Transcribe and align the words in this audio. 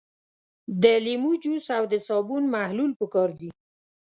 د 0.83 0.83
لیمو 1.05 1.31
جوس 1.43 1.65
او 1.77 1.83
د 1.93 1.95
صابون 2.07 2.43
محلول 2.55 2.91
پکار 3.01 3.29
دي. 3.39 3.49